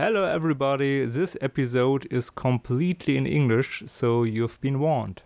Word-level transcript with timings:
Hello, 0.00 0.22
everybody. 0.26 1.04
This 1.06 1.36
episode 1.40 2.06
is 2.08 2.30
completely 2.30 3.16
in 3.16 3.26
English, 3.26 3.82
so 3.86 4.22
you've 4.22 4.60
been 4.60 4.78
warned. 4.78 5.22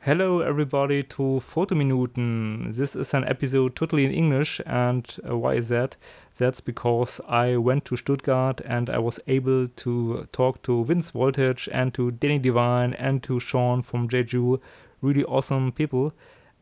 Hello, 0.00 0.40
everybody, 0.40 1.04
to 1.04 1.38
Fotominuten. 1.38 2.74
This 2.74 2.96
is 2.96 3.14
an 3.14 3.22
episode 3.28 3.76
totally 3.76 4.04
in 4.04 4.10
English, 4.10 4.60
and 4.66 5.06
uh, 5.24 5.38
why 5.38 5.54
is 5.54 5.68
that? 5.68 5.96
That's 6.36 6.60
because 6.60 7.20
I 7.28 7.58
went 7.58 7.84
to 7.84 7.96
Stuttgart 7.96 8.60
and 8.64 8.90
I 8.90 8.98
was 8.98 9.20
able 9.28 9.68
to 9.68 10.26
talk 10.32 10.62
to 10.62 10.84
Vince 10.84 11.10
Voltage 11.10 11.68
and 11.70 11.94
to 11.94 12.10
Danny 12.10 12.40
Devine 12.40 12.94
and 12.94 13.22
to 13.22 13.38
Sean 13.38 13.82
from 13.82 14.08
Jeju, 14.08 14.60
really 15.00 15.22
awesome 15.22 15.70
people. 15.70 16.12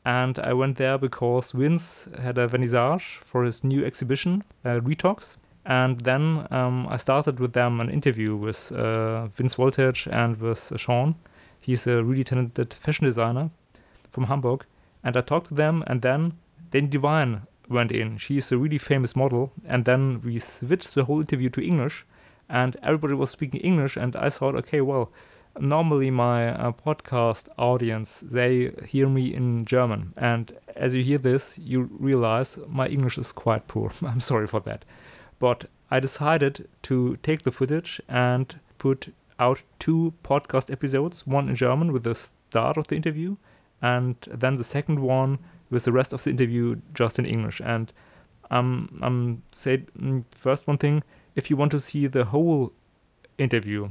And 0.04 0.38
I 0.38 0.52
went 0.54 0.76
there 0.76 0.96
because 0.96 1.52
Vince 1.52 2.08
had 2.22 2.38
a 2.38 2.48
vernissage 2.48 3.18
for 3.18 3.44
his 3.44 3.62
new 3.62 3.84
exhibition, 3.84 4.44
uh, 4.64 4.80
Retox. 4.80 5.36
And 5.66 6.00
then 6.00 6.46
um, 6.50 6.86
I 6.88 6.96
started 6.96 7.38
with 7.38 7.52
them 7.52 7.80
an 7.80 7.90
interview 7.90 8.34
with 8.34 8.72
uh, 8.72 9.26
Vince 9.26 9.54
Voltage 9.54 10.08
and 10.10 10.40
with 10.40 10.72
Sean. 10.76 11.16
He's 11.60 11.86
a 11.86 12.02
really 12.02 12.24
talented 12.24 12.72
fashion 12.72 13.04
designer 13.04 13.50
from 14.10 14.24
Hamburg. 14.24 14.64
And 15.04 15.16
I 15.16 15.20
talked 15.20 15.48
to 15.48 15.54
them, 15.54 15.84
and 15.86 16.00
then 16.00 16.32
Danny 16.70 16.88
Devine 16.88 17.42
went 17.68 17.92
in. 17.92 18.16
She's 18.16 18.50
a 18.50 18.58
really 18.58 18.78
famous 18.78 19.14
model. 19.14 19.52
And 19.66 19.84
then 19.84 20.22
we 20.22 20.38
switched 20.38 20.94
the 20.94 21.04
whole 21.04 21.20
interview 21.20 21.50
to 21.50 21.62
English, 21.64 22.06
and 22.48 22.76
everybody 22.82 23.14
was 23.14 23.30
speaking 23.30 23.60
English. 23.60 23.96
And 23.96 24.16
I 24.16 24.30
thought, 24.30 24.54
okay, 24.56 24.80
well, 24.80 25.12
normally 25.58 26.10
my 26.10 26.48
uh, 26.48 26.72
podcast 26.72 27.48
audience 27.58 28.20
they 28.20 28.72
hear 28.86 29.08
me 29.08 29.34
in 29.34 29.64
German, 29.64 30.12
and 30.16 30.52
as 30.76 30.94
you 30.94 31.02
hear 31.02 31.18
this, 31.18 31.58
you 31.58 31.88
realize 31.98 32.58
my 32.68 32.86
English 32.86 33.18
is 33.18 33.32
quite 33.32 33.66
poor. 33.66 33.92
I'm 34.06 34.20
sorry 34.20 34.46
for 34.46 34.60
that, 34.60 34.84
but 35.38 35.64
I 35.90 36.00
decided 36.00 36.68
to 36.82 37.16
take 37.16 37.42
the 37.42 37.50
footage 37.50 38.00
and 38.08 38.58
put 38.78 39.12
out 39.38 39.62
two 39.78 40.14
podcast 40.22 40.70
episodes, 40.70 41.26
one 41.26 41.48
in 41.48 41.54
German 41.54 41.92
with 41.92 42.04
the 42.04 42.14
start 42.14 42.76
of 42.76 42.86
the 42.88 42.96
interview, 42.96 43.36
and 43.82 44.16
then 44.30 44.56
the 44.56 44.64
second 44.64 45.00
one 45.00 45.38
with 45.70 45.84
the 45.84 45.92
rest 45.92 46.12
of 46.12 46.22
the 46.22 46.30
interview 46.30 46.76
just 46.94 47.18
in 47.18 47.24
English. 47.24 47.60
And 47.64 47.92
um, 48.50 48.98
um, 49.02 49.42
say 49.50 49.78
mm, 49.98 50.24
first 50.34 50.66
one 50.66 50.78
thing: 50.78 51.02
if 51.34 51.50
you 51.50 51.56
want 51.56 51.72
to 51.72 51.80
see 51.80 52.06
the 52.06 52.26
whole 52.26 52.72
interview, 53.38 53.90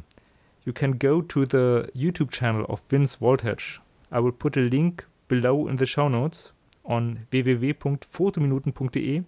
you 0.65 0.73
can 0.73 0.91
go 0.93 1.21
to 1.21 1.45
the 1.45 1.89
YouTube 1.95 2.31
channel 2.31 2.65
of 2.69 2.83
Vince 2.89 3.15
Voltage. 3.15 3.79
I 4.11 4.19
will 4.19 4.31
put 4.31 4.57
a 4.57 4.61
link 4.61 5.05
below 5.27 5.67
in 5.67 5.75
the 5.75 5.85
show 5.85 6.07
notes 6.07 6.51
on 6.85 7.27
www.fotominuten.de. 7.31 9.23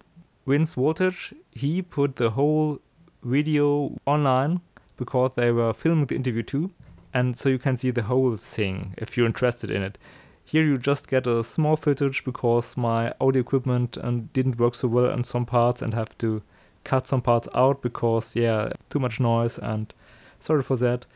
Vince 0.46 0.74
Voltage, 0.74 1.32
he 1.52 1.82
put 1.82 2.16
the 2.16 2.30
whole 2.30 2.80
video 3.22 3.96
online 4.06 4.60
because 4.96 5.32
they 5.36 5.52
were 5.52 5.72
filming 5.72 6.06
the 6.06 6.16
interview 6.16 6.42
too. 6.42 6.70
And 7.14 7.36
so 7.36 7.48
you 7.48 7.58
can 7.58 7.76
see 7.76 7.90
the 7.90 8.02
whole 8.02 8.36
thing 8.36 8.94
if 8.98 9.16
you're 9.16 9.26
interested 9.26 9.70
in 9.70 9.82
it. 9.82 9.98
Here 10.44 10.64
you 10.64 10.76
just 10.78 11.08
get 11.08 11.26
a 11.26 11.44
small 11.44 11.76
footage 11.76 12.24
because 12.24 12.76
my 12.76 13.14
audio 13.20 13.40
equipment 13.40 13.96
um, 14.02 14.28
didn't 14.32 14.58
work 14.58 14.74
so 14.74 14.88
well 14.88 15.10
on 15.10 15.22
some 15.24 15.46
parts 15.46 15.82
and 15.82 15.94
have 15.94 16.16
to 16.18 16.42
cut 16.84 17.06
some 17.06 17.22
parts 17.22 17.48
out 17.54 17.80
because 17.80 18.34
yeah, 18.34 18.70
too 18.90 18.98
much 18.98 19.20
noise 19.20 19.58
and 19.58 19.94
sorry 20.42 20.62
for 20.62 20.76
that. 20.76 21.06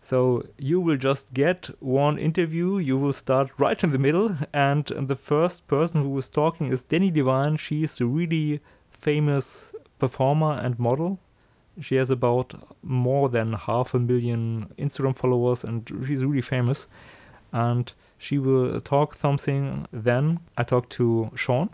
So 0.00 0.44
you 0.58 0.80
will 0.80 0.96
just 0.96 1.34
get 1.34 1.68
one 1.80 2.16
interview. 2.18 2.78
You 2.78 2.96
will 2.96 3.12
start 3.12 3.50
right 3.58 3.82
in 3.82 3.90
the 3.90 3.98
middle, 3.98 4.36
and 4.52 4.84
the 4.86 5.16
first 5.16 5.66
person 5.66 6.02
who 6.02 6.16
is 6.18 6.28
talking 6.28 6.68
is 6.68 6.84
Danny 6.84 7.10
Devine. 7.10 7.56
She 7.56 7.82
is 7.82 8.00
a 8.00 8.06
really 8.06 8.60
famous 8.90 9.72
performer 9.98 10.52
and 10.52 10.78
model. 10.78 11.18
She 11.80 11.96
has 11.96 12.10
about 12.10 12.54
more 12.82 13.28
than 13.28 13.54
half 13.54 13.94
a 13.94 13.98
million 13.98 14.72
Instagram 14.78 15.16
followers, 15.16 15.64
and 15.64 15.86
she's 16.06 16.24
really 16.24 16.42
famous. 16.42 16.86
And 17.52 17.92
she 18.18 18.38
will 18.38 18.80
talk 18.80 19.14
something. 19.14 19.86
Then 19.92 20.40
I 20.56 20.62
talk 20.62 20.88
to 20.90 21.30
Sean. 21.34 21.70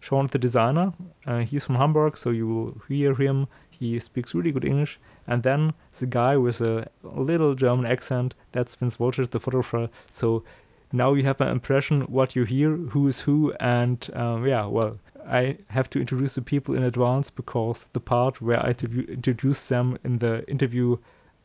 Sean, 0.00 0.26
the 0.26 0.38
designer. 0.38 0.92
Uh, 1.26 1.38
he's 1.38 1.64
from 1.64 1.76
Hamburg, 1.76 2.16
so 2.16 2.30
you 2.30 2.46
will 2.46 2.82
hear 2.88 3.14
him. 3.14 3.48
He 3.78 3.98
speaks 3.98 4.34
really 4.34 4.52
good 4.52 4.64
English 4.64 4.98
and 5.26 5.42
then 5.42 5.74
the 5.98 6.06
guy 6.06 6.36
with 6.36 6.60
a 6.60 6.88
little 7.02 7.54
German 7.54 7.86
accent, 7.86 8.34
that's 8.52 8.74
Vince 8.74 8.96
Voltage, 8.96 9.28
the 9.28 9.40
photographer. 9.40 9.88
So 10.10 10.44
now 10.92 11.14
you 11.14 11.24
have 11.24 11.40
an 11.40 11.48
impression 11.48 12.02
what 12.02 12.36
you 12.36 12.44
hear, 12.44 12.76
who 12.76 13.08
is 13.08 13.20
who, 13.20 13.52
and 13.60 14.08
um, 14.14 14.46
yeah, 14.46 14.66
well, 14.66 14.98
I 15.26 15.58
have 15.68 15.88
to 15.90 16.00
introduce 16.00 16.34
the 16.34 16.42
people 16.42 16.74
in 16.74 16.82
advance 16.82 17.30
because 17.30 17.86
the 17.92 18.00
part 18.00 18.40
where 18.42 18.60
I 18.60 18.74
introduce 19.08 19.68
them 19.68 19.98
in 20.04 20.18
the 20.18 20.48
interview, 20.48 20.98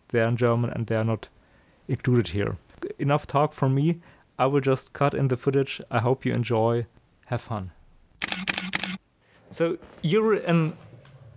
they're 0.10 0.28
in 0.28 0.38
German 0.38 0.70
and 0.70 0.88
they 0.88 0.96
are 0.96 1.06
not 1.06 1.30
included 1.88 2.30
here. 2.30 2.58
Enough 2.98 3.26
talk 3.26 3.54
from 3.54 3.74
me. 3.76 3.98
I 4.38 4.46
will 4.46 4.62
just 4.62 4.94
cut 4.94 5.14
in 5.14 5.30
the 5.30 5.38
footage. 5.38 5.82
I 5.90 6.00
hope 6.00 6.26
you 6.26 6.34
enjoy. 6.34 6.86
Have 7.28 7.42
fun. 7.42 7.72
So 9.52 9.78
you're 10.02 10.36
a 10.36 10.74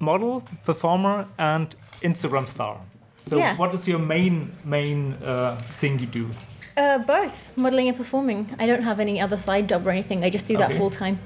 model, 0.02 0.42
performer, 0.64 1.26
and 1.38 1.74
Instagram 2.02 2.46
star. 2.48 2.80
So 3.22 3.36
yes. 3.36 3.58
what 3.58 3.72
is 3.72 3.86
your 3.86 4.00
main 4.00 4.52
main 4.64 5.14
uh, 5.14 5.56
thing 5.70 5.98
you 6.00 6.06
do? 6.06 6.30
Uh, 6.76 6.98
both 6.98 7.56
modeling 7.56 7.88
and 7.88 7.96
performing. 7.96 8.54
I 8.58 8.66
don't 8.66 8.82
have 8.82 8.98
any 8.98 9.20
other 9.20 9.36
side 9.36 9.68
job 9.68 9.86
or 9.86 9.90
anything. 9.90 10.24
I 10.24 10.30
just 10.30 10.46
do 10.46 10.54
okay. 10.54 10.66
that 10.66 10.76
full 10.76 10.90
time. 10.90 11.18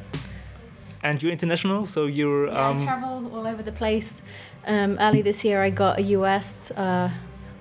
And 1.03 1.23
you're 1.23 1.33
international, 1.33 1.87
so 1.87 2.07
you're. 2.07 2.49
Yeah, 2.49 2.69
um, 2.69 2.81
I 2.81 2.85
travel 2.85 3.31
all 3.35 3.47
over 3.47 3.63
the 3.63 3.73
place. 3.73 4.23
Um, 4.67 4.99
early 5.01 5.23
this 5.23 5.45
year, 5.45 5.63
I 5.63 5.71
got 5.71 5.99
a 5.99 6.03
US 6.03 6.71
uh, 6.73 7.11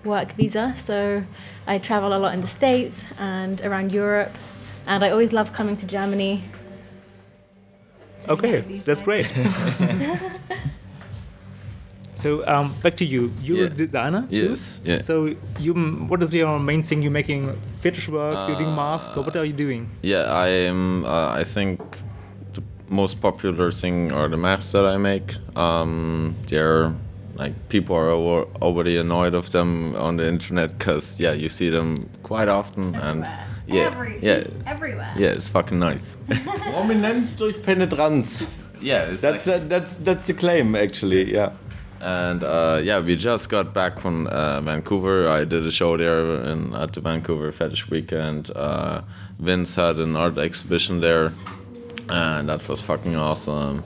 work 0.03 0.34
visa, 0.34 0.74
so 0.76 1.24
I 1.68 1.78
travel 1.78 2.14
a 2.14 2.20
lot 2.20 2.34
in 2.34 2.42
the 2.42 2.47
States 2.47 3.06
and 3.18 3.62
around 3.62 3.92
Europe. 3.92 4.36
And 4.88 5.03
I 5.03 5.12
always 5.12 5.32
love 5.32 5.53
coming 5.53 5.78
to 5.78 5.86
Germany. 5.86 6.44
Okay, 8.28 8.62
that's 8.62 9.02
great. 9.02 9.32
So 12.16 12.48
um, 12.48 12.74
back 12.81 12.96
to 12.98 13.06
you. 13.06 13.31
You're 13.42 13.58
yeah. 13.58 13.66
a 13.66 13.70
designer 13.70 14.28
too. 14.28 14.50
Yes. 14.50 14.80
Yeah. 14.84 15.00
So 15.00 15.36
you, 15.59 15.74
what 15.74 16.24
is 16.24 16.34
your 16.34 16.59
main 16.59 16.81
thing? 16.81 17.02
You're 17.02 17.12
making 17.12 17.56
fetish 17.81 18.09
work. 18.09 18.36
Uh, 18.36 18.48
you're 18.48 18.58
doing 18.58 18.76
masks. 18.76 19.16
Or 19.16 19.24
what 19.24 19.36
are 19.36 19.46
you 19.46 19.53
doing? 19.53 19.90
Yeah, 20.02 20.24
I 20.24 20.48
am. 20.48 21.06
Uh, 21.06 21.30
I 21.31 21.44
think 21.44 21.80
the 22.53 22.64
most 22.90 23.22
popular 23.22 23.72
thing 23.72 24.12
are 24.12 24.28
the 24.28 24.38
masks 24.38 24.72
that 24.72 24.86
I 24.86 24.98
make. 24.98 25.36
Um, 25.58 26.36
they're 26.48 26.96
like 27.36 27.53
people 27.70 27.96
are 27.98 28.09
over, 28.09 28.50
already 28.62 28.97
annoyed 28.97 29.34
of 29.34 29.52
them 29.52 29.96
on 29.96 30.18
the 30.18 30.28
internet 30.28 30.78
because 30.78 31.20
yeah, 31.20 31.34
you 31.34 31.50
see 31.50 31.70
them 31.70 32.09
quite 32.24 32.47
often 32.47 32.96
Everywhere. 32.96 33.12
and 33.12 33.28
yeah, 33.68 33.82
Every, 33.82 34.20
yeah, 34.22 34.44
everywhere. 34.68 35.14
Yeah, 35.18 35.30
it's 35.30 35.50
fucking 35.50 35.80
nice. 35.80 36.16
Prominenz 36.28 37.36
durch 37.38 37.56
Penetranz. 37.62 38.47
Yeah, 38.80 39.06
that's 39.12 39.47
like, 39.47 39.68
that's 39.68 39.96
that's 39.96 40.28
the 40.28 40.34
claim 40.34 40.76
actually. 40.76 41.34
Yeah. 41.34 41.53
And 42.01 42.44
uh, 42.44 42.81
yeah, 42.83 43.00
we 43.00 43.16
just 43.16 43.50
got 43.50 43.73
back 43.73 44.00
from 44.00 44.28
uh, 44.28 44.61
Vancouver. 44.61 45.28
I 45.29 45.45
did 45.45 45.66
a 45.66 45.72
show 45.72 45.97
there 45.97 46.44
in, 46.44 46.73
at 46.75 46.94
the 46.94 47.01
Vancouver 47.01 47.51
Fetish 47.51 47.89
Weekend. 47.89 48.51
Uh, 48.56 49.01
Vince 49.39 49.75
had 49.75 49.97
an 49.97 50.16
art 50.16 50.38
exhibition 50.38 51.01
there, 51.01 51.31
and 52.09 52.50
that 52.50 52.67
was 52.67 52.81
fucking 52.81 53.16
awesome. 53.16 53.84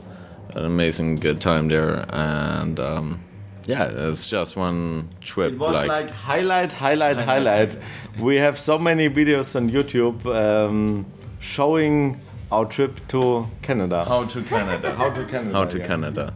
An 0.56 0.66
amazing 0.66 1.18
good 1.18 1.40
time 1.40 1.68
there, 1.68 2.06
and 2.10 2.80
um, 2.80 3.24
yeah, 3.66 3.84
it's 4.10 4.28
just 4.28 4.56
one 4.56 5.10
trip. 5.22 5.54
It 5.54 5.60
was 5.60 5.76
like, 5.76 5.88
like 5.88 6.10
highlight, 6.10 6.74
highlight, 6.74 7.18
highlight. 7.18 7.78
we 8.20 8.38
have 8.38 8.58
so 8.58 8.80
many 8.80 9.10
videos 9.10 9.56
on 9.56 9.70
YouTube 9.70 10.26
um, 10.26 11.06
showing 11.40 12.20
our 12.52 12.66
trip 12.66 13.00
to 13.10 13.48
Canada. 13.62 14.04
How 14.06 14.26
to 14.26 14.42
Canada. 14.44 14.96
How 14.96 15.12
to 15.12 15.24
Canada. 15.26 15.54
How 15.54 15.66
to 15.66 15.78
yeah. 15.78 15.88
Canada. 15.88 16.34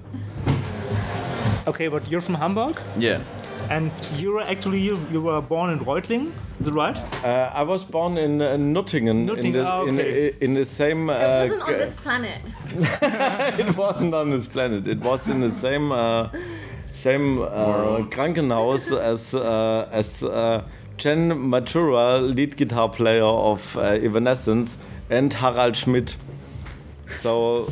Okay, 1.65 1.88
but 1.88 2.07
you're 2.10 2.21
from 2.21 2.36
Hamburg? 2.36 2.77
Yeah. 2.98 3.21
And 3.69 3.92
you're 4.18 4.42
actually 4.42 4.81
you, 4.81 5.00
you 5.12 5.21
were 5.21 5.39
born 5.39 5.69
in 5.69 5.80
Reutlingen, 5.80 6.33
is 6.60 6.68
it 6.68 6.74
right? 6.74 6.98
Uh, 7.24 7.50
I 7.54 7.63
was 7.63 7.86
born 7.86 8.18
in 8.18 8.42
uh, 8.42 8.57
Nürtingen, 8.57 9.25
Nürtingen. 9.25 9.45
In, 9.45 9.51
the, 9.54 9.74
oh, 9.74 9.88
okay. 9.88 10.27
in, 10.30 10.38
in, 10.42 10.54
the 10.56 10.65
same. 10.65 11.10
Uh, 11.10 11.13
it 11.13 11.51
wasn't 11.51 11.62
on 11.62 11.77
this 11.77 11.95
planet. 11.95 12.42
it 13.60 13.77
wasn't 13.77 14.13
on 14.13 14.30
this 14.31 14.48
planet. 14.48 14.88
It 14.88 15.00
was 15.00 15.30
in 15.30 15.39
the 15.39 15.50
same 15.50 15.94
uh, 15.94 16.30
same 16.92 17.42
uh, 17.42 18.00
Krankenhaus 18.10 18.92
as 19.12 19.33
uh, 19.33 19.88
as 19.92 20.19
Jen 20.98 21.31
Majura, 21.31 22.36
lead 22.36 22.57
guitar 22.57 22.89
player 22.89 23.24
of 23.24 23.77
Evanescence, 23.77 24.77
and 25.10 25.31
Harald 25.31 25.77
Schmidt. 25.77 26.18
So 27.07 27.71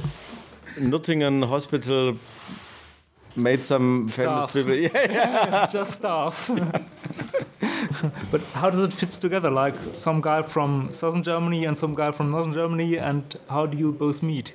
Nürtingen 0.77 1.47
Hospital 1.49 2.15
made 3.35 3.61
some 3.61 4.07
stars. 4.09 4.51
famous 4.51 4.65
people. 4.65 4.99
Yeah, 5.01 5.11
yeah. 5.11 5.67
just 5.67 5.93
stars. 5.93 6.51
But 8.31 8.41
how 8.53 8.69
does 8.69 8.83
it 8.83 8.93
fit 8.93 9.11
together? 9.11 9.49
Like 9.51 9.75
some 9.93 10.21
guy 10.21 10.41
from 10.41 10.89
southern 10.91 11.23
Germany 11.23 11.65
and 11.65 11.77
some 11.77 11.93
guy 11.93 12.11
from 12.11 12.29
northern 12.31 12.53
Germany, 12.53 12.97
and 12.97 13.37
how 13.49 13.65
do 13.65 13.77
you 13.77 13.91
both 13.91 14.23
meet? 14.23 14.53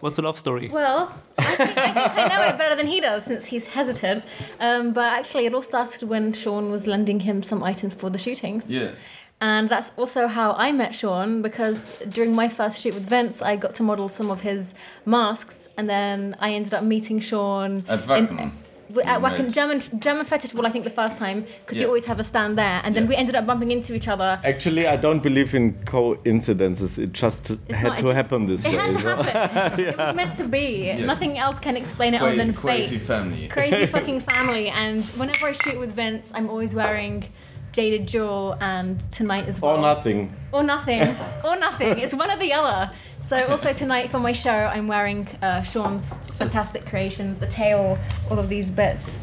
What's 0.00 0.16
the 0.16 0.22
love 0.22 0.38
story? 0.38 0.68
Well, 0.68 1.12
I 1.38 1.42
think, 1.56 1.76
I 1.76 2.08
think 2.08 2.18
I 2.18 2.28
know 2.28 2.54
it 2.54 2.58
better 2.58 2.76
than 2.76 2.86
he 2.86 3.00
does 3.00 3.24
since 3.24 3.46
he's 3.46 3.66
hesitant. 3.66 4.24
Um, 4.60 4.92
but 4.92 5.12
actually, 5.12 5.46
it 5.46 5.54
all 5.54 5.62
started 5.62 6.08
when 6.08 6.32
Sean 6.32 6.70
was 6.70 6.86
lending 6.86 7.20
him 7.20 7.42
some 7.42 7.64
items 7.64 7.94
for 7.94 8.08
the 8.08 8.18
shootings. 8.18 8.70
Yeah. 8.70 8.92
And 9.40 9.68
that's 9.68 9.92
also 9.96 10.26
how 10.26 10.52
I 10.54 10.72
met 10.72 10.94
Sean 10.94 11.42
because 11.42 11.90
during 12.08 12.34
my 12.34 12.48
first 12.48 12.80
shoot 12.80 12.94
with 12.94 13.04
Vince, 13.08 13.40
I 13.40 13.54
got 13.56 13.72
to 13.74 13.82
model 13.84 14.08
some 14.08 14.30
of 14.32 14.40
his 14.40 14.74
masks, 15.06 15.68
and 15.76 15.88
then 15.88 16.34
I 16.40 16.52
ended 16.54 16.74
up 16.74 16.82
meeting 16.82 17.20
Sean 17.20 17.84
At 17.88 18.02
in- 18.02 18.08
Wacken. 18.08 18.40
at 18.40 18.50
mm, 18.50 18.52
You 18.90 19.02
Wacken. 19.24 19.52
German 19.52 19.80
German 20.00 20.24
Fetish 20.24 20.50
Ball, 20.52 20.66
I 20.66 20.70
think 20.70 20.82
the 20.82 20.90
first 20.90 21.18
time 21.18 21.46
because 21.64 21.80
you 21.80 21.86
always 21.86 22.06
have 22.06 22.18
a 22.18 22.24
stand 22.24 22.58
there, 22.58 22.80
and 22.82 22.96
then 22.96 23.04
Yeah. 23.04 23.10
we 23.10 23.14
ended 23.16 23.36
up 23.36 23.46
bumping 23.46 23.70
into 23.70 23.94
each 23.94 24.08
other. 24.08 24.40
Actually, 24.44 24.88
I 24.88 24.96
don't 24.96 25.22
believe 25.22 25.54
in 25.54 25.74
coincidences. 25.84 26.98
It 26.98 27.12
just 27.12 27.50
It's 27.50 27.74
had 27.78 27.88
not- 27.90 27.98
to 27.98 28.02
just- 28.04 28.14
happen 28.16 28.46
this 28.46 28.64
It 28.64 28.70
way. 28.72 28.76
had 28.76 28.96
to 28.96 29.02
so- 29.02 29.22
happen. 29.22 29.80
It 29.88 29.96
was 29.96 30.14
meant 30.16 30.34
to 30.38 30.44
be. 30.48 30.94
Nothing 30.94 31.38
else 31.38 31.58
can 31.60 31.76
explain 31.76 32.14
it 32.14 32.22
other 32.22 32.34
than 32.34 32.52
fate. 32.52 32.60
Crazy 32.60 32.98
family. 32.98 33.46
Crazy 33.48 33.86
fucking 33.96 34.20
family. 34.20 34.68
And 34.68 35.06
whenever 35.20 35.46
I 35.46 35.52
shoot 35.52 35.78
with 35.78 35.92
Vince, 35.94 36.32
I'm 36.34 36.48
always 36.50 36.74
wearing 36.74 37.24
Jaded 37.72 38.08
Jewel 38.08 38.56
and 38.60 39.00
tonight 39.12 39.46
as 39.46 39.60
well. 39.60 39.76
Or 39.76 39.80
nothing. 39.82 40.34
Or 40.52 40.62
nothing. 40.62 41.14
or 41.44 41.56
nothing. 41.56 41.98
It's 41.98 42.14
one 42.14 42.30
or 42.30 42.36
the 42.36 42.52
other. 42.52 42.92
So 43.22 43.46
also 43.48 43.72
tonight 43.72 44.10
for 44.10 44.18
my 44.18 44.32
show, 44.32 44.50
I'm 44.50 44.86
wearing 44.86 45.28
uh, 45.42 45.62
Sean's 45.62 46.14
fantastic 46.38 46.86
creations, 46.86 47.38
the 47.38 47.46
tail, 47.46 47.98
all 48.30 48.38
of 48.38 48.48
these 48.48 48.70
bits. 48.70 49.20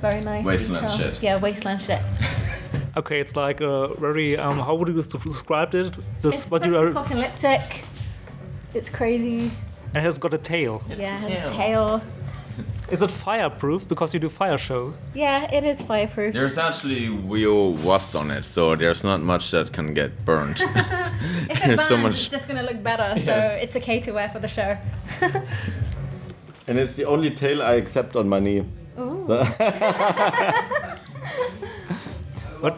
Very 0.00 0.20
nice. 0.20 0.44
Wasteland 0.44 0.88
detail. 0.88 1.12
shit. 1.12 1.22
Yeah, 1.22 1.40
wasteland 1.40 1.80
shit. 1.82 2.00
Okay, 2.96 3.20
it's 3.20 3.36
like 3.36 3.60
a 3.60 3.88
very 3.98 4.38
um, 4.38 4.58
how 4.58 4.74
would 4.74 4.88
you 4.88 4.94
describe 4.94 5.74
it? 5.74 5.94
This 6.20 6.34
It's 6.34 6.50
what 6.50 6.64
you 6.64 6.74
are, 6.76 6.92
post-apocalyptic. 6.92 7.84
It's 8.72 8.88
crazy. 8.88 9.50
it 9.94 10.00
has 10.00 10.16
got 10.16 10.32
a 10.32 10.38
tail. 10.38 10.82
yeah, 10.88 11.18
it 11.18 11.30
has 11.30 11.50
a 11.50 11.52
tail. 11.52 12.02
Is 12.90 13.02
it 13.02 13.10
fireproof 13.10 13.88
because 13.88 14.14
you 14.14 14.20
do 14.20 14.28
fire 14.28 14.58
shows? 14.58 14.94
Yeah, 15.14 15.50
it 15.52 15.64
is 15.64 15.82
fireproof. 15.82 16.32
There's 16.32 16.56
actually 16.56 17.08
real 17.08 17.74
rust 17.78 18.14
on 18.14 18.30
it, 18.30 18.44
so 18.44 18.76
there's 18.76 19.02
not 19.02 19.20
much 19.22 19.50
that 19.50 19.72
can 19.72 19.92
get 19.94 20.24
burned. 20.24 20.60
If 21.50 21.58
it 21.64 21.66
burns, 21.76 21.84
so 21.88 21.96
much- 21.96 22.12
it's 22.14 22.28
just 22.28 22.46
gonna 22.48 22.62
look 22.62 22.82
better. 22.82 23.18
So 23.20 23.34
it's 23.34 23.74
okay 23.76 23.98
to 24.00 24.12
wear 24.12 24.28
for 24.28 24.38
the 24.38 24.48
show. 24.48 24.76
And 26.68 26.78
it's 26.80 26.96
the 26.96 27.04
only 27.04 27.30
tail 27.30 27.62
I 27.62 27.74
accept 27.74 28.16
on 28.16 28.28
my 28.28 28.40
knee. 28.40 28.64
What? 32.60 32.76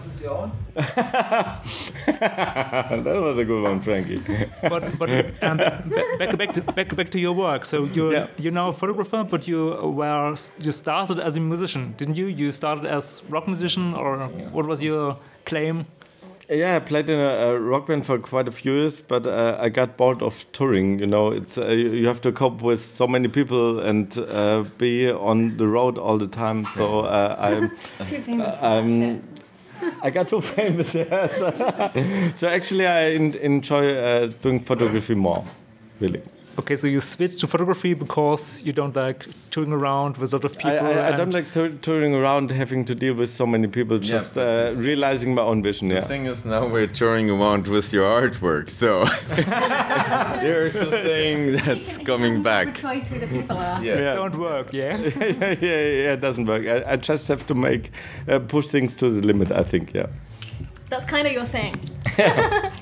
that 2.06 3.20
was 3.20 3.38
a 3.38 3.44
good 3.44 3.62
one, 3.62 3.80
Frankie. 3.80 4.20
But 4.62 4.98
but 4.98 5.10
um, 5.42 5.56
ba- 5.56 5.82
back 6.18 6.36
back 6.38 6.52
to, 6.54 6.60
back 6.62 6.94
back 6.96 7.10
to 7.10 7.18
your 7.18 7.32
work. 7.34 7.64
So 7.64 7.84
you're 7.94 8.12
Yeah. 8.12 8.26
you're 8.38 8.52
now 8.52 8.68
a 8.68 8.72
photographer, 8.72 9.24
but 9.24 9.48
you 9.48 9.74
were 9.82 10.34
you 10.58 10.72
started 10.72 11.18
as 11.20 11.36
a 11.36 11.40
musician, 11.40 11.94
didn't 11.96 12.16
you? 12.16 12.26
You 12.26 12.52
started 12.52 12.86
as 12.86 13.22
rock 13.28 13.46
musician, 13.46 13.94
or 13.94 14.18
what 14.52 14.66
was 14.66 14.82
your 14.82 15.16
claim? 15.44 15.86
Yeah, 16.50 16.76
I 16.76 16.78
played 16.80 17.10
in 17.10 17.20
a, 17.20 17.26
a 17.28 17.60
rock 17.60 17.88
band 17.88 18.06
for 18.06 18.18
quite 18.18 18.48
a 18.48 18.50
few 18.50 18.72
years, 18.72 19.02
but 19.02 19.26
uh, 19.26 19.58
I 19.60 19.68
got 19.68 19.98
bored 19.98 20.22
of 20.22 20.46
touring. 20.52 20.98
You 20.98 21.06
know, 21.06 21.30
it's 21.32 21.58
uh, 21.58 21.68
you 21.68 21.90
you 21.92 22.06
have 22.06 22.20
to 22.22 22.32
cope 22.32 22.62
with 22.62 22.80
so 22.80 23.06
many 23.06 23.28
people 23.28 23.80
and 23.80 24.16
uh, 24.18 24.64
be 24.78 25.10
on 25.12 25.56
the 25.58 25.66
road 25.66 25.98
all 25.98 26.16
the 26.18 26.26
time. 26.26 26.64
So 26.74 27.00
uh, 27.00 27.36
I'm 27.38 27.70
I 30.02 30.10
got 30.10 30.28
too 30.28 30.40
famous. 30.40 30.94
Yes. 30.94 31.38
so 32.38 32.48
actually, 32.48 32.86
I 32.86 33.10
enjoy 33.10 33.94
uh, 33.94 34.26
doing 34.26 34.60
photography 34.60 35.14
more, 35.14 35.44
really. 36.00 36.22
Okay, 36.58 36.74
so 36.74 36.88
you 36.88 37.00
switched 37.00 37.38
to 37.38 37.46
photography 37.46 37.94
because 37.94 38.62
you 38.64 38.72
don't 38.72 38.96
like 38.96 39.26
touring 39.52 39.72
around 39.72 40.16
with 40.16 40.32
a 40.32 40.36
lot 40.36 40.44
of 40.44 40.54
people. 40.58 40.86
I, 40.86 40.92
I, 40.92 41.08
I 41.12 41.16
don't 41.16 41.30
like 41.32 41.52
tou- 41.52 41.78
touring 41.82 42.14
around, 42.16 42.50
having 42.50 42.84
to 42.86 42.96
deal 42.96 43.14
with 43.14 43.30
so 43.30 43.46
many 43.46 43.68
people. 43.68 44.00
Just 44.00 44.34
but 44.34 44.72
uh, 44.72 44.74
realizing 44.76 45.36
my 45.36 45.42
own 45.42 45.62
vision. 45.62 45.86
The 45.88 45.94
Yeah. 45.94 46.00
thing 46.00 46.26
is, 46.26 46.44
now 46.44 46.66
we're 46.66 46.88
touring 46.88 47.30
around 47.30 47.68
with 47.68 47.92
your 47.92 48.06
artwork, 48.06 48.70
so 48.70 49.04
there's 50.42 50.74
a 50.74 50.86
thing 50.90 51.52
that's 51.52 51.96
He 51.96 52.04
coming 52.04 52.34
has 52.34 52.42
back. 52.42 52.66
No 52.66 52.72
choice 52.72 53.08
who 53.08 53.20
the 53.20 53.28
people 53.28 53.56
are. 53.56 53.84
Yeah. 53.84 53.98
Yeah. 54.00 54.14
don't 54.14 54.36
work, 54.36 54.72
yeah. 54.72 54.96
yeah, 55.20 55.24
yeah, 55.26 55.56
yeah, 55.60 56.12
it 56.14 56.20
doesn't 56.20 56.46
work. 56.46 56.66
I, 56.66 56.92
I 56.92 56.96
just 56.96 57.28
have 57.28 57.46
to 57.46 57.54
make 57.54 57.92
uh, 58.26 58.40
push 58.40 58.66
things 58.66 58.96
to 58.96 59.10
the 59.10 59.24
limit. 59.24 59.52
I 59.52 59.62
think. 59.62 59.94
Yeah. 59.94 60.06
That's 60.90 61.04
kind 61.04 61.26
of 61.28 61.32
your 61.32 61.46
thing. 61.46 61.76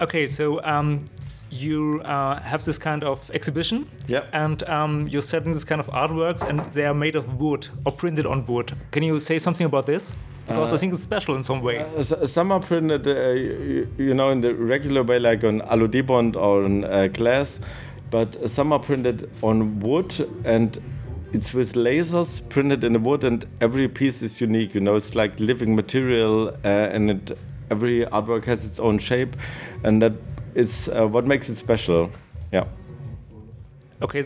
Okay, 0.00 0.28
so 0.28 0.62
um, 0.64 1.04
you 1.50 2.00
uh, 2.04 2.40
have 2.40 2.64
this 2.64 2.78
kind 2.78 3.04
of 3.04 3.30
exhibition, 3.32 3.88
Yeah. 4.06 4.24
and 4.32 4.62
um, 4.68 5.08
you're 5.08 5.22
selling 5.22 5.52
this 5.52 5.64
kind 5.64 5.80
of 5.80 5.86
artworks, 5.88 6.42
and 6.48 6.58
they 6.72 6.84
are 6.84 6.94
made 6.94 7.16
of 7.16 7.40
wood 7.40 7.68
or 7.84 7.92
printed 7.92 8.26
on 8.26 8.44
wood. 8.46 8.72
Can 8.90 9.02
you 9.02 9.18
say 9.20 9.38
something 9.38 9.66
about 9.66 9.86
this? 9.86 10.12
Because 10.46 10.72
I 10.72 10.78
think 10.78 10.94
it's 10.94 11.02
special 11.02 11.34
in 11.36 11.42
some 11.42 11.60
way. 11.60 11.80
Uh, 11.80 12.02
some 12.02 12.52
are 12.52 12.60
printed, 12.60 13.06
uh, 13.06 13.10
you, 13.32 13.86
you 13.98 14.14
know, 14.14 14.30
in 14.30 14.40
the 14.40 14.54
regular 14.54 15.02
way, 15.02 15.18
like 15.18 15.44
on 15.44 15.60
alu 15.62 15.88
Dibond 15.88 16.36
or 16.36 16.64
on 16.64 16.84
uh, 16.84 17.08
glass, 17.08 17.60
but 18.10 18.50
some 18.50 18.72
are 18.72 18.78
printed 18.78 19.30
on 19.42 19.80
wood 19.80 20.14
and 20.44 20.80
it's 21.34 21.52
with 21.52 21.74
lasers 21.74 22.40
printed 22.48 22.82
in 22.82 22.94
the 22.94 22.98
wood, 22.98 23.22
and 23.24 23.46
every 23.60 23.86
piece 23.88 24.22
is 24.22 24.40
unique. 24.40 24.74
You 24.74 24.80
know, 24.80 24.96
it's 24.96 25.14
like 25.14 25.38
living 25.38 25.76
material, 25.76 26.48
uh, 26.64 26.68
and 26.68 27.10
it, 27.10 27.38
every 27.70 28.06
artwork 28.06 28.46
has 28.46 28.64
its 28.64 28.80
own 28.80 28.98
shape, 28.98 29.36
and 29.84 30.00
that 30.00 30.12
is 30.54 30.88
uh, 30.88 31.06
what 31.06 31.26
makes 31.26 31.48
it 31.48 31.56
special. 31.56 32.10
Yeah. 32.52 32.64
Okay, 34.00 34.22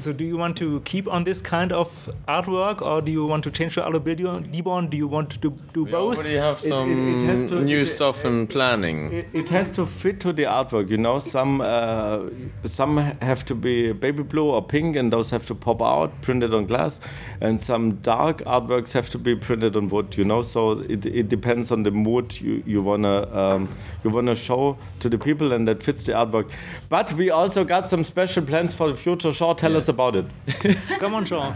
so 0.00 0.12
do 0.12 0.22
you 0.22 0.36
want 0.36 0.54
to 0.58 0.80
keep 0.80 1.08
on 1.08 1.24
this 1.24 1.40
kind 1.40 1.72
of 1.72 2.10
artwork, 2.28 2.82
or 2.82 3.00
do 3.00 3.10
you 3.10 3.24
want 3.24 3.42
to 3.44 3.50
change 3.50 3.74
your 3.74 3.86
Alubedion? 3.86 4.52
Debon? 4.52 4.90
Do 4.90 4.98
you 4.98 5.08
want 5.08 5.30
to 5.30 5.38
do, 5.38 5.56
do 5.72 5.84
We 5.84 5.92
both? 5.92 6.18
already 6.18 6.36
have 6.36 6.56
it 6.58 6.68
some 6.68 7.24
has 7.24 7.48
to- 7.48 7.62
new 7.64 7.78
it- 7.80 7.86
stuff 7.86 8.26
in 8.26 8.46
planning. 8.46 9.10
It, 9.14 9.28
it 9.32 9.48
has 9.48 9.70
to 9.76 9.86
fit 9.86 10.20
to 10.20 10.32
the 10.34 10.42
artwork, 10.42 10.90
you 10.90 10.98
know. 10.98 11.20
Some 11.20 11.62
uh, 11.62 12.28
some 12.66 12.98
have 12.98 13.46
to 13.46 13.54
be 13.54 13.92
baby 13.94 14.22
blue 14.22 14.44
or 14.50 14.60
pink, 14.60 14.94
and 14.94 15.10
those 15.10 15.30
have 15.30 15.46
to 15.46 15.54
pop 15.54 15.80
out, 15.80 16.20
printed 16.20 16.52
on 16.52 16.66
glass. 16.66 17.00
And 17.40 17.58
some 17.58 17.92
dark 18.02 18.42
artworks 18.44 18.92
have 18.92 19.08
to 19.08 19.18
be 19.18 19.34
printed 19.36 19.74
on 19.74 19.88
wood, 19.88 20.18
you 20.18 20.24
know. 20.24 20.42
So 20.42 20.80
it, 20.80 21.06
it 21.06 21.30
depends 21.30 21.72
on 21.72 21.82
the 21.84 21.90
mood 21.90 22.38
you, 22.42 22.62
you 22.66 22.82
wanna 22.82 23.26
um, 23.34 23.68
you 24.04 24.10
wanna 24.10 24.34
show 24.34 24.76
to 25.00 25.08
the 25.08 25.16
people, 25.16 25.52
and 25.54 25.66
that 25.66 25.82
fits 25.82 26.04
the 26.04 26.12
artwork. 26.12 26.50
But 26.90 27.10
we 27.14 27.30
also 27.30 27.64
got 27.64 27.88
some 27.88 28.04
special 28.04 28.44
plans 28.44 28.74
for 28.74 28.88
the 28.90 28.94
future. 28.94 29.13
Shaw, 29.18 29.54
tell 29.54 29.76
us 29.76 29.88
about 29.88 30.16
it. 30.16 30.26
Come 30.98 31.14
on, 31.14 31.24
Sean. 31.24 31.54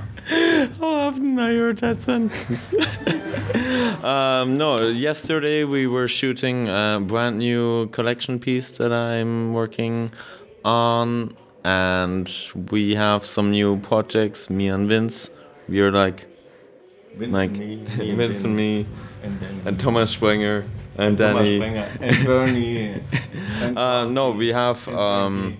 How 0.78 0.86
often 1.08 1.38
I 1.38 1.54
heard 1.54 1.78
that 1.78 2.00
sentence? 2.00 2.74
um, 4.04 4.56
no, 4.58 4.88
yesterday 4.88 5.64
we 5.64 5.86
were 5.86 6.08
shooting 6.08 6.68
a 6.68 7.00
brand 7.02 7.38
new 7.38 7.88
collection 7.88 8.38
piece 8.38 8.70
that 8.78 8.92
I'm 8.92 9.52
working 9.52 10.10
on, 10.64 11.36
and 11.64 12.30
we 12.70 12.94
have 12.94 13.24
some 13.24 13.50
new 13.50 13.78
projects. 13.78 14.50
Me 14.50 14.68
and 14.68 14.88
Vince, 14.88 15.30
we're 15.68 15.92
like 15.92 16.26
like 17.16 17.50
Vince 17.50 18.44
and 18.44 18.56
me, 18.56 18.86
and 19.64 19.78
Thomas 19.78 20.10
Sprenger 20.10 20.64
and 20.96 21.16
Danny. 21.16 21.62
and 21.62 22.24
Bernie. 22.24 23.00
Uh, 23.62 24.04
no, 24.04 24.32
we 24.32 24.48
have. 24.48 24.86
Um, 24.88 25.56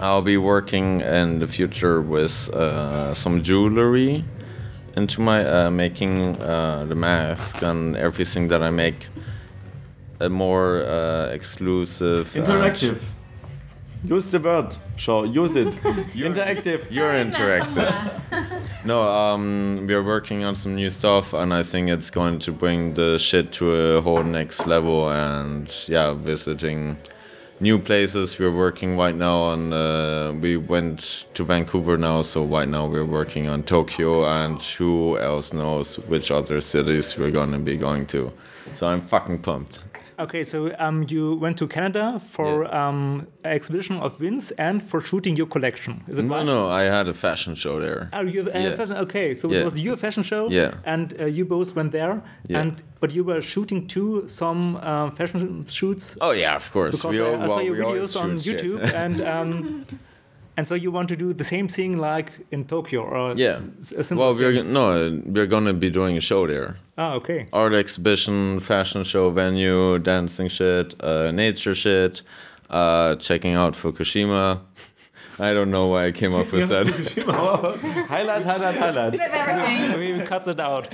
I'll 0.00 0.22
be 0.22 0.36
working 0.36 1.00
in 1.00 1.40
the 1.40 1.48
future 1.48 2.00
with 2.00 2.48
uh, 2.50 3.14
some 3.14 3.42
jewelry 3.42 4.24
into 4.96 5.20
my 5.20 5.44
uh, 5.44 5.70
making 5.70 6.40
uh, 6.40 6.84
the 6.88 6.94
mask 6.94 7.62
and 7.62 7.96
everything 7.96 8.48
that 8.48 8.62
I 8.62 8.70
make 8.70 9.08
a 10.20 10.28
more 10.28 10.82
uh, 10.84 11.26
exclusive. 11.32 12.34
and- 12.36 12.46
Interactive. 12.46 13.02
Use 14.04 14.30
the 14.30 14.38
word, 14.38 14.76
Shaw. 14.96 15.24
Use 15.24 15.56
it. 15.56 15.74
You're 16.14 16.30
Interactive. 16.30 16.86
You're 16.88 17.12
interactive. 17.24 18.62
No, 18.84 19.02
um, 19.02 19.86
we're 19.88 20.04
working 20.04 20.44
on 20.44 20.54
some 20.54 20.76
new 20.76 20.88
stuff, 20.88 21.34
and 21.34 21.52
I 21.52 21.64
think 21.64 21.88
it's 21.90 22.08
going 22.08 22.38
to 22.40 22.52
bring 22.52 22.94
the 22.94 23.18
shit 23.18 23.50
to 23.54 23.74
a 23.74 24.00
whole 24.00 24.22
next 24.22 24.66
level. 24.68 25.10
And 25.10 25.68
yeah, 25.88 26.12
visiting 26.14 26.98
new 27.60 27.78
places. 27.78 28.38
We're 28.38 28.54
working 28.54 28.96
right 28.96 29.14
now 29.14 29.38
on. 29.38 29.72
Uh, 29.72 30.32
we 30.40 30.56
went 30.56 31.26
to 31.34 31.44
Vancouver 31.44 31.96
now, 31.96 32.22
so 32.22 32.44
right 32.44 32.68
now 32.68 32.86
we're 32.86 33.04
working 33.04 33.48
on 33.48 33.62
Tokyo, 33.62 34.24
and 34.24 34.62
who 34.62 35.18
else 35.18 35.52
knows 35.52 35.98
which 36.00 36.30
other 36.30 36.60
cities 36.60 37.16
we're 37.16 37.30
gonna 37.30 37.58
be 37.58 37.76
going 37.76 38.06
to. 38.06 38.32
So 38.74 38.86
I'm 38.86 39.00
fucking 39.00 39.40
pumped. 39.40 39.80
Okay, 40.18 40.42
so 40.42 40.74
um, 40.80 41.06
you 41.08 41.36
went 41.36 41.56
to 41.58 41.68
Canada 41.68 42.18
for 42.18 42.72
um, 42.74 43.28
an 43.44 43.52
exhibition 43.52 43.96
of 43.98 44.18
Vince 44.18 44.50
and 44.58 44.82
for 44.82 45.00
shooting 45.00 45.36
your 45.36 45.46
collection. 45.46 46.02
Is 46.08 46.18
it 46.18 46.24
No, 46.24 46.34
right? 46.36 46.44
no, 46.46 46.68
I 46.68 46.82
had 46.82 47.06
a 47.06 47.14
fashion 47.14 47.54
show 47.54 47.78
there. 47.80 48.10
Oh, 48.12 48.22
you 48.22 48.38
have 48.44 48.54
a 48.54 48.60
Yeah. 48.60 48.74
fashion. 48.74 48.96
Okay, 48.96 49.32
so 49.34 49.48
it 49.48 49.54
Yeah. 49.54 49.64
was 49.64 49.78
your 49.78 49.96
fashion 49.96 50.24
show. 50.24 50.48
Yeah. 50.50 50.74
And 50.84 51.14
uh, 51.20 51.26
you 51.26 51.44
both 51.44 51.76
went 51.76 51.92
there. 51.92 52.20
Yeah. 52.48 52.60
And 52.60 52.82
but 53.00 53.12
you 53.14 53.22
were 53.22 53.40
shooting 53.40 53.86
too 53.86 54.24
some 54.26 54.76
uh, 54.82 55.10
fashion 55.10 55.64
shoots 55.68 56.16
Oh 56.20 56.32
yeah, 56.32 56.56
of 56.56 56.68
course. 56.72 56.96
because 57.02 57.16
we 57.16 57.24
I, 57.24 57.28
all, 57.28 57.42
I 57.42 57.46
saw 57.46 57.54
well, 57.56 57.64
your 57.64 57.74
we 57.76 57.82
videos 57.82 58.20
on. 58.20 58.38
YouTube 58.40 58.80
and 59.04 59.20
um, 59.20 59.86
and 60.58 60.66
so 60.68 60.74
you 60.74 60.90
want 60.92 61.08
to 61.08 61.16
do 61.16 61.32
the 61.32 61.44
same 61.44 61.68
thing 61.68 61.96
like 61.98 62.30
in 62.50 62.64
Tokyo 62.64 63.00
or 63.02 63.34
yeah. 63.36 63.60
s- 63.80 64.10
a 64.10 64.14
Well, 64.14 64.34
we're 64.34 64.52
thing? 64.54 64.72
go- 64.72 64.80
no, 64.80 65.22
we're 65.34 65.46
gonna 65.46 65.72
be 65.72 65.88
doing 65.90 66.16
a 66.16 66.20
show 66.20 66.46
there. 66.46 66.74
Ah, 66.96 67.14
okay. 67.18 67.46
Art 67.52 67.72
exhibition, 67.74 68.60
fashion 68.60 69.04
show 69.04 69.30
venue, 69.30 69.98
dancing 70.00 70.48
shit, 70.50 70.94
uh, 71.00 71.30
nature 71.32 71.74
shit, 71.74 72.22
uh, 72.70 73.14
checking 73.16 73.54
out 73.56 73.74
Fukushima. 73.76 74.58
I 75.40 75.54
don't 75.54 75.70
know 75.70 75.86
why 75.92 76.06
I 76.08 76.12
came 76.12 76.34
up 76.34 76.50
with 76.52 76.68
that. 76.68 76.86
Highlight, 78.14 78.44
highlight, 78.44 78.76
highlight. 78.76 79.12
Bit 79.12 79.20
of 79.20 79.34
everything. 79.34 79.98
We 80.18 80.26
cut 80.26 80.48
it 80.48 80.58
out. 80.58 80.88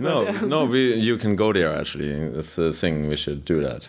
no, 0.00 0.24
no, 0.54 0.64
we 0.64 0.94
you 1.08 1.18
can 1.18 1.36
go 1.36 1.52
there 1.52 1.72
actually. 1.80 2.08
It's 2.38 2.54
the 2.54 2.72
thing. 2.72 3.08
We 3.08 3.16
should 3.16 3.44
do 3.44 3.60
that. 3.60 3.82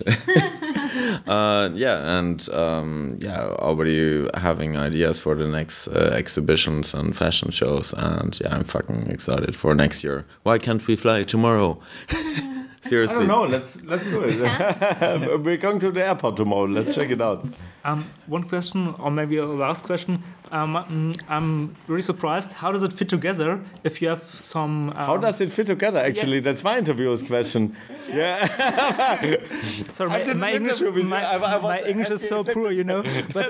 uh, 1.27 1.69
yeah, 1.73 2.19
and 2.19 2.47
um, 2.49 3.17
yeah, 3.21 3.43
already 3.43 4.27
having 4.33 4.77
ideas 4.77 5.19
for 5.19 5.35
the 5.35 5.47
next 5.47 5.87
uh, 5.87 6.11
exhibitions 6.13 6.93
and 6.93 7.15
fashion 7.15 7.51
shows, 7.51 7.93
and 7.93 8.39
yeah, 8.39 8.55
I'm 8.55 8.63
fucking 8.63 9.07
excited 9.09 9.55
for 9.55 9.75
next 9.75 10.03
year. 10.03 10.25
Why 10.43 10.57
can't 10.57 10.85
we 10.87 10.95
fly 10.95 11.23
tomorrow? 11.23 11.79
I 12.85 13.05
don't 13.05 13.27
know. 13.27 13.43
Let's 13.45 13.81
let's 13.83 14.03
do 14.05 14.23
it. 14.23 14.39
We're 15.43 15.57
going 15.57 15.79
to 15.79 15.91
the 15.91 16.03
airport 16.05 16.35
tomorrow. 16.37 16.65
Let's 16.65 16.95
check 16.95 17.09
it 17.09 17.21
out. 17.21 17.45
Um, 17.85 18.09
one 18.27 18.43
question, 18.43 18.95
or 18.97 19.11
maybe 19.11 19.37
a 19.37 19.45
last 19.45 19.83
question. 19.85 20.23
Um, 20.51 20.75
mm, 20.75 21.21
I'm 21.27 21.75
really 21.87 22.01
surprised. 22.01 22.53
How 22.53 22.71
does 22.71 22.81
it 22.81 22.93
fit 22.93 23.09
together 23.09 23.59
if 23.83 24.01
you 24.01 24.07
have 24.09 24.23
some? 24.23 24.89
Um, 24.91 24.95
How 24.95 25.17
does 25.17 25.41
it 25.41 25.51
fit 25.51 25.67
together? 25.67 25.99
Actually, 25.99 26.39
that's 26.39 26.63
my 26.63 26.77
interviewer's 26.77 27.23
question. 27.23 27.75
Yeah. 28.13 28.45
Sorry, 29.91 30.09
my, 30.09 30.33
my 30.33 30.51
English, 30.53 30.81
interview 30.81 30.91
with 30.93 31.03
you. 31.03 31.09
my, 31.09 31.23
I- 31.25 31.55
I 31.55 31.61
my 31.61 31.81
English 31.81 32.09
is 32.09 32.27
so 32.27 32.43
poor, 32.43 32.69
you 32.71 32.83
know. 32.83 33.01
But 33.33 33.49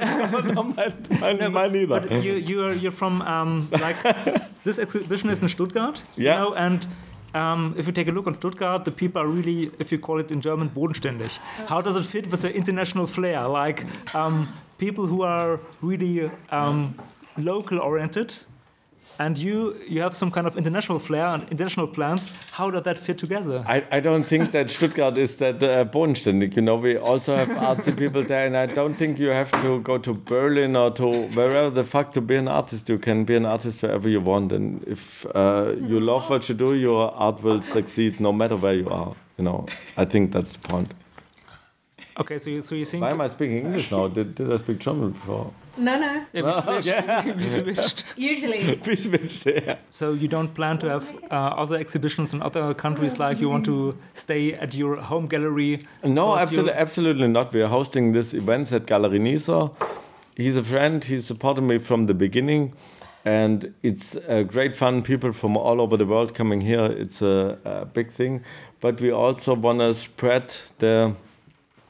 no, 0.54 0.64
mine, 0.64 0.94
mine, 1.20 1.52
mine 1.52 1.76
either. 1.76 2.00
But 2.02 2.24
you 2.24 2.34
you're 2.34 2.72
you're 2.74 2.92
from 2.92 3.22
um, 3.24 3.68
like 3.72 3.98
this 4.64 4.78
exhibition 4.80 5.30
is 5.32 5.42
in 5.42 5.50
Stuttgart, 5.50 6.04
Yeah. 6.16 6.34
you 6.36 6.40
know, 6.40 6.54
and 6.56 6.88
um, 7.34 7.74
if 7.78 7.88
you 7.88 7.94
take 7.94 8.08
a 8.08 8.12
look 8.12 8.28
on 8.28 8.36
Stuttgart, 8.36 8.86
the 8.86 8.92
people 8.92 9.22
are 9.22 9.28
really, 9.28 9.72
if 9.80 9.92
you 9.92 10.00
call 10.00 10.20
it 10.20 10.32
in 10.32 10.42
German, 10.42 10.70
bodenständig. 10.70 11.32
How 11.68 11.82
does 11.82 11.96
it 11.96 12.06
fit 12.06 12.30
with 12.32 12.42
the 12.42 12.56
international 12.56 13.08
flair? 13.08 13.48
Like 13.48 13.86
um, 14.16 14.48
people 14.78 15.06
who 15.06 15.24
are 15.24 15.60
really 15.82 16.30
um, 16.52 16.96
local 17.38 17.80
oriented, 17.80 18.34
and 19.20 19.38
you 19.38 19.76
you 19.88 20.02
have 20.02 20.16
some 20.16 20.32
kind 20.32 20.48
of 20.48 20.58
international 20.58 21.00
flair 21.00 21.28
and 21.28 21.44
international 21.50 21.88
plans. 21.88 22.30
How 22.52 22.72
does 22.72 22.84
that 22.84 22.98
fit 22.98 23.18
together? 23.18 23.64
I, 23.68 23.84
I 23.92 24.00
don't 24.00 24.24
think 24.24 24.52
that 24.52 24.70
Stuttgart 24.70 25.18
is 25.18 25.38
that 25.38 25.62
uh, 25.64 25.86
bodenständig. 25.86 26.56
You 26.56 26.62
know, 26.62 26.76
we 26.76 26.98
also 26.98 27.36
have 27.36 27.48
artsy 27.70 27.96
people 27.96 28.24
there, 28.24 28.46
and 28.46 28.58
I 28.58 28.66
don't 28.66 28.96
think 28.96 29.20
you 29.20 29.30
have 29.30 29.52
to 29.62 29.80
go 29.82 29.98
to 29.98 30.14
Berlin 30.14 30.76
or 30.76 30.92
to 30.92 31.28
wherever 31.36 31.70
the 31.70 31.84
fuck 31.84 32.14
to 32.14 32.22
be 32.22 32.36
an 32.36 32.48
artist. 32.48 32.90
You 32.90 32.98
can 32.98 33.26
be 33.26 33.36
an 33.36 33.46
artist 33.46 33.82
wherever 33.84 34.10
you 34.10 34.22
want, 34.22 34.52
and 34.52 34.84
if 34.88 35.26
uh, 35.36 35.74
you 35.78 36.00
love 36.00 36.30
what 36.30 36.48
you 36.50 36.56
do, 36.56 36.74
your 36.74 37.12
art 37.14 37.44
will 37.44 37.62
succeed 37.62 38.20
no 38.20 38.32
matter 38.32 38.56
where 38.56 38.76
you 38.76 38.90
are. 38.90 39.16
You 39.38 39.44
know, 39.46 39.66
I 39.98 40.06
think 40.06 40.32
that's 40.32 40.58
the 40.58 40.68
point. 40.68 40.94
Okay, 42.20 42.38
so 42.38 42.50
you, 42.52 42.62
so 42.62 42.76
you 42.76 42.86
think 42.86 43.02
Why 43.02 43.10
am 43.12 43.22
I 43.22 43.28
speaking 43.28 43.58
English 43.58 43.90
now? 43.92 44.08
Did, 44.08 44.36
did 44.36 44.52
I 44.54 44.58
speak 44.58 44.78
German 44.80 45.12
before? 45.12 45.52
No, 45.78 45.98
no. 46.00 46.26
Yeah, 46.34 47.26
we 47.26 47.48
switched. 47.48 47.66
we 47.66 47.74
switched. 47.74 48.06
Usually. 48.16 48.80
We 48.86 48.96
switched 48.96 49.44
there. 49.46 49.80
So 49.90 50.14
you 50.14 50.28
don't 50.28 50.54
plan 50.54 50.78
to 50.80 50.90
have 50.90 51.10
uh, 51.32 51.36
other 51.64 51.76
exhibitions 51.76 52.32
in 52.34 52.44
other 52.44 52.76
countries, 52.76 53.18
like 53.18 53.40
you 53.40 53.50
want 53.50 53.66
to 53.66 53.98
stay 54.14 54.54
at 54.54 54.76
your 54.76 54.98
home 54.98 55.26
gallery? 55.28 55.88
No, 56.04 56.38
absolutely, 56.38 56.72
you- 56.74 56.78
absolutely 56.78 57.28
not. 57.28 57.52
We 57.52 57.64
are 57.64 57.68
hosting 57.70 58.14
this 58.14 58.36
events 58.36 58.72
at 58.74 58.86
Galerie 58.86 59.18
Nisa. 59.20 59.72
He's 60.38 60.56
a 60.58 60.64
friend. 60.64 61.04
He 61.04 61.20
supported 61.20 61.62
me 61.62 61.80
from 61.80 62.06
the 62.06 62.14
beginning, 62.14 62.74
and 63.26 63.74
it's 63.82 64.16
uh, 64.16 64.44
great 64.44 64.76
fun. 64.76 65.02
People 65.02 65.32
from 65.34 65.58
all 65.58 65.82
over 65.82 65.98
the 65.98 66.06
world 66.06 66.36
coming 66.36 66.62
here. 66.62 66.86
It's 66.86 67.24
a, 67.24 67.58
a 67.66 67.86
big 67.86 68.12
thing, 68.12 68.44
but 68.82 69.02
we 69.02 69.12
also 69.12 69.56
want 69.56 69.80
to 69.80 69.96
spread 69.96 70.54
the 70.78 71.16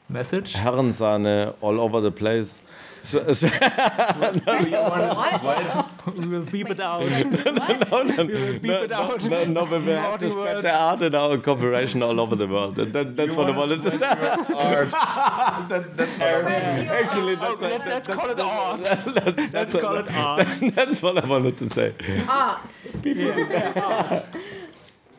Message. 0.08 0.52
Herrensahne 0.52 1.54
all 1.62 1.80
over 1.80 2.00
the 2.00 2.10
place. 2.10 2.60
So, 2.82 3.32
so, 3.32 3.48
We 6.16 6.26
will 6.26 6.44
beep 6.44 6.70
it 6.70 6.80
out. 6.80 7.00
no, 7.02 8.02
no, 8.02 8.24
beep 8.24 8.62
no, 8.62 8.82
it 8.82 8.92
out. 8.92 9.24
no, 9.24 9.44
no, 9.44 9.66
but 9.66 9.82
we 9.82 9.88
have 9.90 10.20
to 10.20 10.30
spread 10.30 10.56
words. 10.56 10.62
the 10.62 10.74
art 10.74 11.02
and 11.02 11.14
our 11.14 11.38
cooperation 11.38 12.02
all 12.02 12.20
over 12.20 12.36
the 12.36 12.46
world. 12.46 12.78
And 12.78 12.92
that, 12.92 13.16
that's 13.16 13.34
what 13.34 13.48
I 13.48 13.56
wanted 13.56 13.82
to 13.82 13.98
say. 13.98 14.54
Art. 14.54 14.94
Actually, 14.94 17.34
that's, 17.36 17.62
Oh, 17.62 17.68
what- 17.68 17.86
let's, 17.86 17.86
let's 17.86 18.08
call 18.08 18.30
it 18.30 18.40
art. 18.40 18.84
that's, 18.84 19.52
Let's 19.52 19.74
what- 19.74 19.82
call 19.82 19.96
it 19.96 20.10
art. 20.12 20.58
that's 20.74 21.02
what 21.02 21.24
I 21.24 21.26
wanted 21.26 21.56
to 21.58 21.70
say. 21.70 21.94
Art. 22.28 22.60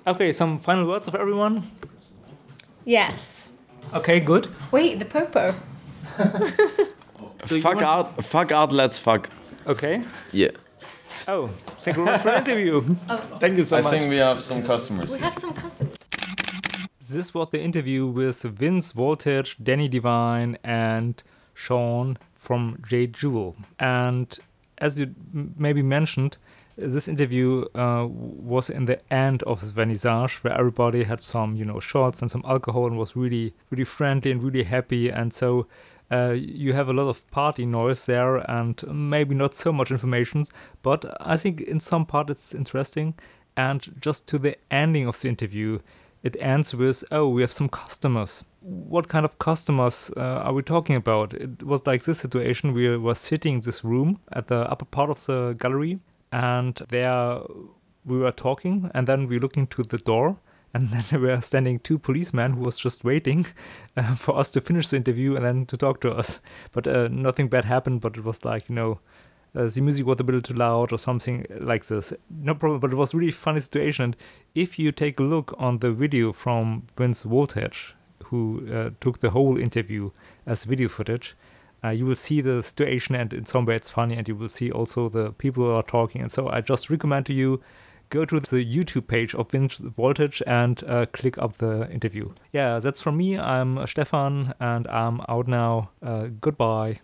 Okay, 0.07 0.31
some 0.31 0.59
final 0.59 0.87
words 0.87 1.07
of 1.07 1.15
everyone. 1.15 1.63
Yes. 2.85 3.44
Okay, 3.93 4.19
good. 4.19 4.47
Wait, 4.71 4.99
the 4.99 5.05
popo. 5.05 5.55
So 7.45 7.55
you 7.55 7.61
fuck 7.61 7.75
want- 7.75 7.85
art, 7.85 8.23
fuck 8.25 8.51
art, 8.51 8.71
let's 8.71 8.97
fuck. 8.97 9.29
Okay. 9.67 10.03
Yeah. 10.31 10.49
Oh, 11.27 11.49
thank 11.79 11.97
you 11.97 12.03
very 12.05 12.17
much 12.17 12.21
for 12.21 12.31
the 12.31 12.37
interview. 12.51 12.95
Oh. 13.09 13.17
Thank 13.39 13.57
you 13.57 13.63
so 13.63 13.75
much. 13.77 13.85
I 13.85 13.89
much. 13.91 13.99
think 13.99 14.09
we 14.09 14.17
have 14.17 14.39
some 14.39 14.63
customers. 14.63 15.11
We 15.11 15.19
have 15.19 15.35
some 15.35 15.53
customers. 15.53 15.93
This 17.09 17.33
was 17.33 17.49
the 17.51 17.61
interview 17.61 18.05
with 18.07 18.41
Vince 18.43 18.91
Voltage, 18.93 19.57
Danny 19.61 19.87
Divine, 19.87 20.57
and 20.63 21.21
Sean 21.53 22.17
from 22.33 22.77
J 22.87 23.07
Jewel. 23.07 23.55
And 23.79 24.37
as 24.79 24.99
you 24.99 25.13
m- 25.33 25.53
maybe 25.57 25.81
mentioned, 25.83 26.37
this 26.77 27.07
interview 27.07 27.65
uh, 27.73 28.05
was 28.09 28.69
in 28.69 28.85
the 28.85 28.99
end 29.13 29.43
of 29.43 29.61
the 29.61 29.81
vernissage 29.81 30.43
where 30.43 30.53
everybody 30.53 31.03
had 31.03 31.21
some, 31.21 31.55
you 31.55 31.65
know, 31.65 31.79
shots 31.79 32.21
and 32.21 32.29
some 32.29 32.43
alcohol 32.45 32.87
and 32.87 32.97
was 32.97 33.15
really, 33.15 33.53
really 33.69 33.85
friendly 33.85 34.31
and 34.31 34.43
really 34.43 34.63
happy. 34.63 35.09
And 35.09 35.33
so 35.33 35.67
uh, 36.11 36.35
you 36.37 36.73
have 36.73 36.89
a 36.89 36.93
lot 36.93 37.07
of 37.07 37.29
party 37.31 37.65
noise 37.65 38.05
there 38.05 38.37
and 38.49 38.81
maybe 38.87 39.33
not 39.35 39.55
so 39.55 39.71
much 39.71 39.91
information, 39.91 40.45
but 40.83 41.05
I 41.19 41.37
think 41.37 41.61
in 41.61 41.79
some 41.79 42.05
part 42.05 42.29
it's 42.29 42.53
interesting. 42.53 43.15
And 43.57 43.95
just 44.01 44.27
to 44.27 44.37
the 44.37 44.57
ending 44.69 45.07
of 45.07 45.19
the 45.19 45.29
interview, 45.29 45.79
it 46.23 46.35
ends 46.39 46.75
with, 46.75 47.03
"Oh, 47.11 47.29
we 47.29 47.41
have 47.41 47.51
some 47.51 47.69
customers." 47.69 48.43
What 48.61 49.07
kind 49.07 49.23
of 49.23 49.37
customers 49.39 50.11
uh, 50.17 50.41
are 50.43 50.53
we 50.53 50.63
talking 50.63 50.95
about? 50.95 51.33
It 51.33 51.63
was 51.63 51.85
like 51.85 52.03
this 52.03 52.19
situation: 52.19 52.73
we 52.73 52.97
were 52.97 53.15
sitting 53.15 53.55
in 53.55 53.61
this 53.61 53.83
room 53.83 54.19
at 54.33 54.47
the 54.47 54.69
upper 54.69 54.85
part 54.85 55.09
of 55.09 55.25
the 55.25 55.55
gallery, 55.57 55.99
and 56.31 56.75
there 56.89 57.39
we 58.05 58.17
were 58.17 58.31
talking, 58.31 58.91
and 58.93 59.07
then 59.07 59.27
we 59.27 59.39
looking 59.39 59.67
to 59.67 59.83
the 59.83 59.97
door, 59.97 60.37
and 60.73 60.83
then 60.89 61.03
there 61.09 61.19
were 61.19 61.41
standing 61.41 61.79
two 61.79 61.97
policemen 61.97 62.53
who 62.53 62.61
was 62.61 62.77
just 62.77 63.03
waiting 63.03 63.45
uh, 63.97 64.13
for 64.15 64.37
us 64.37 64.51
to 64.51 64.61
finish 64.61 64.89
the 64.89 64.97
interview 64.97 65.35
and 65.35 65.45
then 65.45 65.65
to 65.67 65.77
talk 65.77 66.01
to 66.01 66.11
us. 66.11 66.41
But 66.73 66.87
uh, 66.87 67.07
nothing 67.09 67.47
bad 67.47 67.65
happened. 67.65 68.01
But 68.01 68.17
it 68.17 68.25
was 68.25 68.43
like 68.43 68.67
you 68.69 68.75
know, 68.75 68.99
uh, 69.55 69.67
the 69.67 69.81
music 69.81 70.05
was 70.05 70.19
a 70.19 70.23
bit 70.23 70.43
too 70.43 70.53
loud 70.53 70.91
or 70.91 70.97
something 70.97 71.45
like 71.59 71.85
this. 71.85 72.13
No 72.29 72.55
problem, 72.55 72.81
but 72.81 72.91
it 72.91 72.97
was 72.97 73.15
really 73.15 73.31
funny 73.31 73.61
situation. 73.61 74.03
And 74.03 74.17
if 74.53 74.77
you 74.77 74.91
take 74.91 75.19
a 75.19 75.23
look 75.23 75.53
on 75.57 75.79
the 75.79 75.91
video 75.91 76.33
from 76.33 76.87
Vince 76.97 77.23
Voltage, 77.23 77.95
who 78.25 78.67
uh, 78.71 78.89
took 78.99 79.19
the 79.19 79.29
whole 79.29 79.57
interview 79.57 80.11
as 80.45 80.65
video 80.65 80.89
footage, 80.89 81.35
uh, 81.83 81.89
you 81.89 82.05
will 82.05 82.15
see 82.15 82.41
the 82.41 82.63
situation, 82.63 83.15
and 83.15 83.33
in 83.33 83.45
some 83.45 83.65
way 83.65 83.75
it's 83.75 83.89
funny, 83.89 84.15
and 84.15 84.27
you 84.27 84.35
will 84.35 84.49
see 84.49 84.71
also 84.71 85.09
the 85.09 85.31
people 85.33 85.63
who 85.63 85.71
are 85.71 85.83
talking. 85.83 86.21
And 86.21 86.31
so 86.31 86.49
I 86.49 86.61
just 86.61 86.89
recommend 86.89 87.25
to 87.27 87.33
you 87.33 87.61
go 88.09 88.25
to 88.25 88.39
the 88.39 88.63
YouTube 88.65 89.07
page 89.07 89.33
of 89.35 89.51
Vince 89.51 89.79
Voltage 89.79 90.41
and 90.45 90.83
uh, 90.87 91.05
click 91.07 91.37
up 91.37 91.57
the 91.57 91.89
interview. 91.91 92.31
Yeah, 92.51 92.79
that's 92.79 93.01
from 93.01 93.17
me. 93.17 93.37
I'm 93.37 93.85
Stefan, 93.87 94.53
and 94.59 94.87
I'm 94.87 95.21
out 95.27 95.47
now. 95.47 95.89
Uh, 96.01 96.27
goodbye. 96.39 96.99